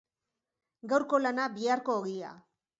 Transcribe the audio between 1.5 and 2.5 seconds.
biharko ogia.